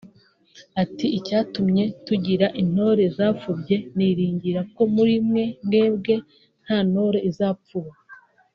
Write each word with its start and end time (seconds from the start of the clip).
Ati 0.83 1.05
“Icyatumye 1.17 1.83
tugira 2.07 2.47
intore 2.61 3.03
zapfubye 3.17 3.75
niringira 3.95 4.61
ko 4.75 4.81
muri 4.93 5.13
mwebwe 5.67 6.13
nta 6.63 6.77
ntore 6.89 7.19
izapfuba 7.29 7.91